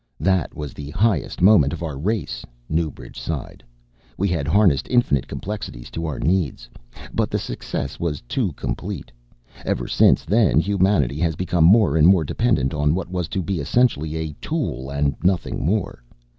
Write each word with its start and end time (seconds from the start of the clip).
"That 0.19 0.55
was 0.55 0.73
the 0.73 0.89
highest 0.89 1.43
moment 1.43 1.73
of 1.73 1.83
our 1.83 1.95
race," 1.95 2.43
Newbridge 2.67 3.19
sighed. 3.19 3.63
"We 4.17 4.29
had 4.29 4.47
harnessed 4.47 4.87
infinite 4.89 5.27
complexities 5.27 5.91
to 5.91 6.07
our 6.07 6.17
needs. 6.17 6.67
But 7.13 7.29
the 7.29 7.37
success 7.37 7.99
was 7.99 8.21
too 8.21 8.53
complete. 8.53 9.11
Ever 9.63 9.87
since 9.87 10.25
then 10.25 10.59
humanity 10.59 11.19
has 11.19 11.35
become 11.35 11.65
more 11.65 11.97
and 11.97 12.07
more 12.07 12.23
dependent 12.23 12.73
on 12.73 12.95
what 12.95 13.11
was 13.11 13.27
to 13.27 13.43
be 13.43 13.59
essentially 13.59 14.15
a 14.15 14.33
tool 14.41 14.89
and 14.89 15.15
nothing 15.21 15.63
more. 15.63 16.01